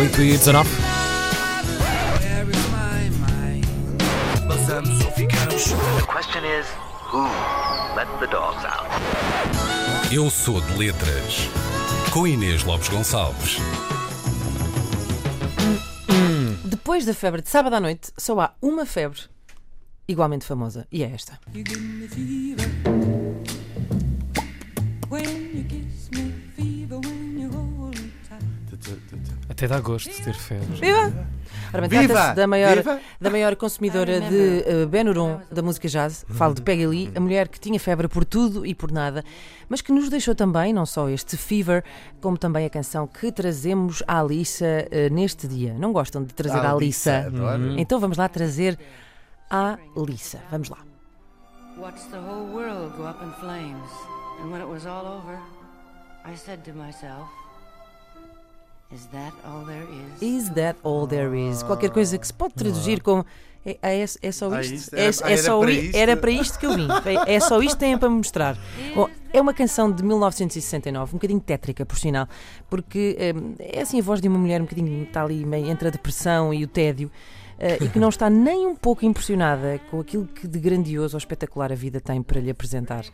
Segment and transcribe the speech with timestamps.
[0.00, 0.70] 8 e 19.
[4.48, 5.64] Passamos ou ficamos.
[5.64, 6.66] The question is,
[7.12, 7.24] who
[7.94, 8.88] let the dogs out?
[10.10, 11.48] Eu sou de letras.
[12.10, 13.58] Com Inês Lopes Gonçalves.
[16.64, 19.20] Depois da febre de sábado à noite, só há uma febre
[20.08, 21.38] igualmente famosa, e é esta.
[21.54, 22.81] You give me fever
[29.62, 30.66] Até dá gosto de ter febre.
[30.74, 31.12] Viva!
[31.72, 32.14] Ora bem, Viva!
[32.14, 33.00] trata-se da maior, Viva!
[33.20, 37.46] da maior consumidora de uh, Benuron da música jazz, falo de Peggy Lee, a mulher
[37.46, 39.22] que tinha febre por tudo e por nada,
[39.68, 41.84] mas que nos deixou também, não só este Fever,
[42.20, 45.72] como também a canção que trazemos à Alissa uh, neste dia.
[45.74, 47.18] Não gostam de trazer a Alissa?
[47.28, 47.78] adoro.
[47.78, 48.76] Então vamos lá trazer
[49.48, 50.40] a Alissa.
[50.50, 50.78] Vamos lá.
[51.78, 53.90] watched the whole world go up in flames.
[54.40, 55.38] And when it was all over,
[56.24, 57.28] I said to myself,
[58.94, 60.22] Is that all there is?
[60.22, 61.62] Is that all there is?
[61.62, 63.24] Qualquer coisa que se pode traduzir como
[63.64, 64.94] é, é, é só Ah, isto?
[64.94, 65.96] É, Era- é era só para i- isto?
[65.96, 66.88] era para isto que eu vim.
[67.26, 68.58] É, é só isto que têm para me mostrar.
[68.94, 72.28] Bom, é uma canção de 1969, um bocadinho tétrica, por sinal,
[72.68, 75.88] porque hum, é assim a voz de uma mulher um bocadinho está ali meio entre
[75.88, 77.10] a depressão e o tédio.
[77.58, 81.18] eh, e que não está nem um pouco impressionada com aquilo que de grandioso ou
[81.18, 83.04] espetacular a vida tem para lhe apresentar.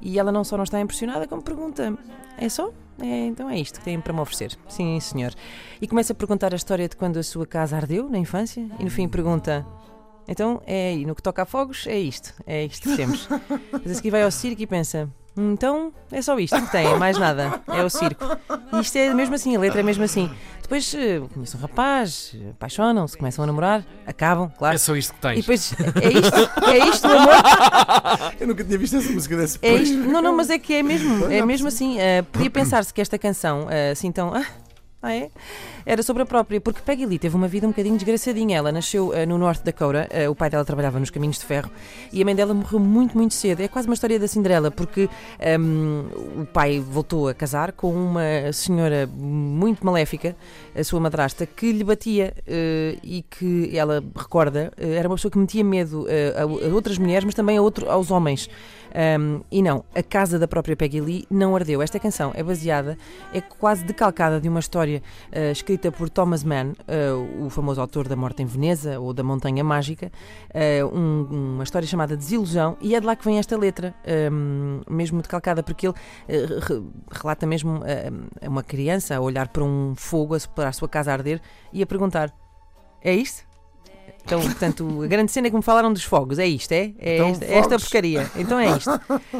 [0.00, 1.92] E ela não só não está impressionada, como pergunta:
[2.38, 2.70] é só?
[3.00, 4.56] É, então é isto que têm para me oferecer.
[4.68, 5.34] Sim, senhor.
[5.80, 8.84] E começa a perguntar a história de quando a sua casa ardeu na infância e
[8.84, 9.66] no fim pergunta.
[10.28, 13.28] Então, é aí, no que toca a fogos, é isto, é isto que temos.
[13.70, 16.86] Mas a seguir vai ao circo e pensa: "Hum, então é só isto que tem,
[16.86, 18.24] é mais nada, é o circo.
[18.72, 20.30] E isto é mesmo assim, a letra é mesmo assim.
[20.62, 24.74] Depois eh, conhece um rapaz, eh, apaixonam-se, começam a namorar, acabam, claro.
[24.74, 25.40] É só isto que E tens.
[25.40, 27.34] depois é isto, é isto, meu amor.
[28.40, 29.96] Eu nunca tinha visto essa música desse É isto.
[29.96, 32.00] Não, não, mas é que é mesmo, é mesmo assim.
[32.00, 34.34] eh, podia pensar-se que esta canção, eh, assim tão.
[34.34, 34.44] Ah,
[35.02, 35.30] ah, é?
[35.84, 38.56] Era sobre a própria, porque Peggy Lee teve uma vida um bocadinho desgraçadinha.
[38.56, 41.70] Ela nasceu eh, no Norte Dakota, eh, o pai dela trabalhava nos caminhos de ferro
[42.12, 43.60] e a mãe dela morreu muito, muito cedo.
[43.60, 45.08] É quase uma história da Cinderela, porque
[45.38, 46.06] ehm,
[46.40, 50.34] o pai voltou a casar com uma senhora muito maléfica,
[50.74, 55.38] a sua madrasta, que lhe batia eh, e que ela recorda, era uma pessoa que
[55.38, 56.06] metia medo
[56.36, 58.48] a, a outras mulheres, mas também a outro, aos homens.
[58.96, 61.82] Um, e não, a casa da própria Peggy Lee não ardeu.
[61.82, 62.96] Esta canção é baseada,
[63.32, 68.08] é quase decalcada de uma história uh, escrita por Thomas Mann, uh, o famoso autor
[68.08, 70.10] da Morte em Veneza ou da Montanha Mágica,
[70.54, 73.94] uh, um- uma história chamada Desilusão, e é de lá que vem esta letra,
[74.32, 75.94] um, mesmo decalcada, porque ele
[76.28, 77.80] re- relata mesmo
[78.42, 81.40] uma criança a olhar para um fogo, a- a sua casa arder
[81.72, 82.32] e a perguntar:
[83.02, 83.44] É isto?
[84.26, 86.92] Então, portanto, a grande cena é que me falaram dos fogos, é isto, é?
[86.98, 88.28] É Então, esta, esta porcaria.
[88.36, 88.90] Então é isto.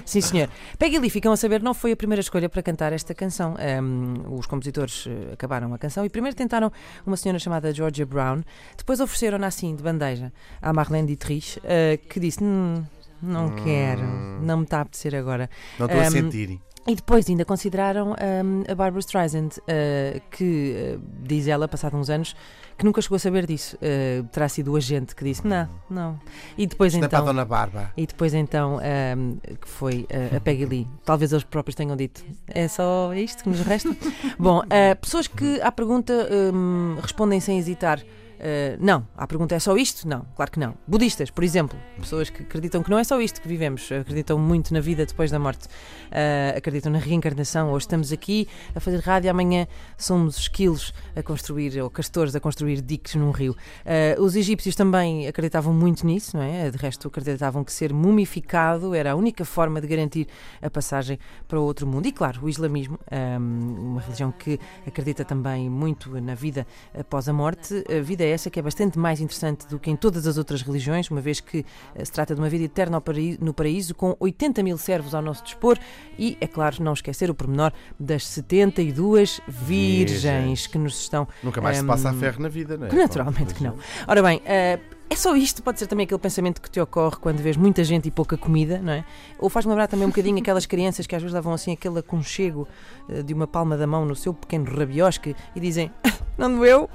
[0.04, 0.48] Sim, senhor.
[0.78, 3.56] Peggy Lee, ficam a saber, não foi a primeira escolha para cantar esta canção.
[3.82, 6.70] Um, os compositores eh, acabaram a canção e primeiro tentaram
[7.04, 8.42] uma senhora chamada Georgia Brown,
[8.76, 10.32] depois ofereceram-na assim, de bandeja,
[10.62, 12.84] à Marlene Dietrich, eh, que disse: "Hum,
[13.20, 14.02] Não quero,
[14.42, 15.50] não me está a apetecer agora.
[15.78, 16.60] Não estou a Um, sentir.
[16.86, 22.08] E depois ainda consideraram hum, a Barbara Streisand, uh, que uh, diz ela, passado uns
[22.08, 22.36] anos,
[22.78, 23.76] que nunca chegou a saber disso.
[23.76, 26.20] Uh, terá sido o agente que disse: não, não.
[26.56, 27.24] E depois Isto é então.
[27.24, 27.92] Dona.
[27.96, 30.88] E depois então hum, que foi a Peggy Lee.
[31.04, 32.24] Talvez eles próprios tenham dito.
[32.46, 33.96] É só isto que nos resta?
[34.38, 34.62] Bom,
[35.00, 36.12] pessoas que à pergunta
[36.54, 38.00] hum, respondem sem hesitar.
[38.36, 40.06] Uh, não, à pergunta é só isto?
[40.06, 40.74] Não, claro que não.
[40.86, 44.72] Budistas, por exemplo, pessoas que acreditam que não é só isto que vivemos, acreditam muito
[44.72, 45.68] na vida depois da morte,
[46.06, 47.72] Uh, acreditam na reencarnação.
[47.72, 49.66] Hoje estamos aqui a fazer rádio, amanhã
[49.98, 53.56] somos esquilos a construir, ou castores a construir diques num rio.
[53.84, 56.70] Uh, os egípcios também acreditavam muito nisso, não é?
[56.70, 60.28] De resto, acreditavam que ser mumificado era a única forma de garantir
[60.62, 62.06] a passagem para o outro mundo.
[62.06, 62.98] E claro, o islamismo,
[63.40, 66.66] um, uma religião que acredita também muito na vida
[66.98, 69.96] após a morte, a vida é essa que é bastante mais interessante do que em
[69.96, 71.64] todas as outras religiões, uma vez que
[71.94, 73.02] eh, se trata de uma vida eterna
[73.40, 75.78] no paraíso, com 80 mil servos ao nosso dispor
[76.18, 80.66] e, é claro, não esquecer o pormenor das 72 virgens Virgens.
[80.66, 81.26] que nos estão.
[81.42, 82.92] Nunca mais se hum, passa a ferro na vida, não é?
[82.92, 83.76] naturalmente que não.
[84.06, 87.38] Ora bem, eh, é só isto, pode ser também aquele pensamento que te ocorre quando
[87.38, 89.04] vês muita gente e pouca comida, não é?
[89.38, 92.66] Ou faz-me lembrar também um bocadinho aquelas crianças que às vezes levam assim aquele aconchego
[93.08, 95.90] eh, de uma palma da mão no seu pequeno rabiosque e dizem
[96.36, 96.90] não doeu?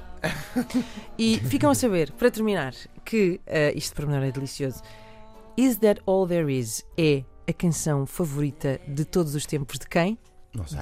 [1.18, 2.74] E ficam a saber, para terminar,
[3.04, 4.82] que eh, isto para menor é delicioso.
[5.56, 10.18] Is That All There Is é a canção favorita de todos os tempos de quem?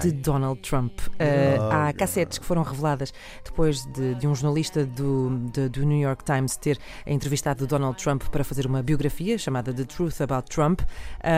[0.01, 0.99] De Donald Trump.
[0.99, 3.13] Uh, há cassetes que foram reveladas
[3.45, 6.77] depois de, de um jornalista do, de- do New York Times ter
[7.07, 10.81] entrevistado Donald Trump para fazer uma biografia chamada The Truth About Trump.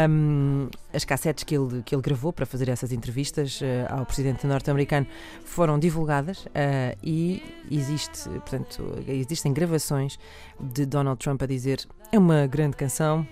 [0.10, 4.48] Um, as cassetes que ele, que ele gravou para fazer essas entrevistas uh, ao presidente
[4.48, 5.06] norte-americano
[5.46, 10.18] foram divulgadas uh, e existe, portanto, existem gravações
[10.60, 13.28] de Donald Trump a dizer é uma grande canção.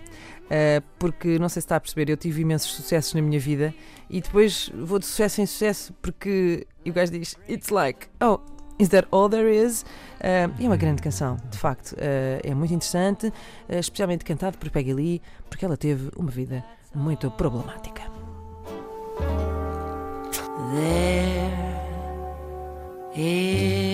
[0.52, 3.74] Uh, porque não sei se está a perceber, eu tive imensos sucessos na minha vida
[4.10, 8.42] e depois vou de sucesso em sucesso porque o gajo diz It's like, oh,
[8.78, 9.84] is that all there is?
[10.20, 11.94] Uh, é uma grande canção, de facto.
[11.94, 13.34] Uh, é muito interessante, uh,
[13.80, 18.02] especialmente cantado por Peggy Lee, porque ela teve uma vida muito problemática.
[20.74, 21.62] There
[23.16, 23.91] is